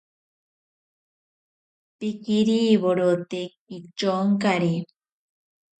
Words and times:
Pikiriwirote 1.97 3.41
kityonkari. 3.65 4.73